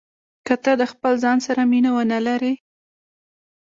که 0.45 0.53
ته 0.63 0.71
د 0.79 0.83
خپل 0.91 1.13
ځان 1.23 1.37
سره 1.47 1.61
مینه 1.71 1.91
ونه 1.93 2.19
لرې. 2.27 2.53